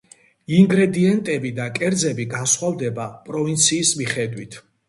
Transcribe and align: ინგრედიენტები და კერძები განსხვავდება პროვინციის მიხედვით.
ინგრედიენტები 0.59 1.51
და 1.59 1.67
კერძები 1.77 2.27
განსხვავდება 2.33 3.09
პროვინციის 3.29 3.97
მიხედვით. 4.01 4.63